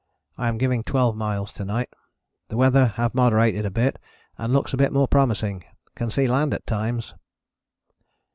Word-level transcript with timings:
I 0.35 0.47
am 0.47 0.57
giving 0.57 0.81
12 0.83 1.15
miles 1.15 1.53
to 1.53 1.63
night. 1.63 1.89
The 2.47 2.57
weather 2.57 2.87
have 2.97 3.13
moderated 3.13 3.67
a 3.67 3.69
bit 3.69 3.99
and 4.35 4.51
looks 4.51 4.73
a 4.73 4.77
bit 4.77 4.91
more 4.91 5.07
promising. 5.07 5.63
Can 5.93 6.09
see 6.09 6.27
land 6.27 6.55
at 6.55 6.65
times. 6.65 7.13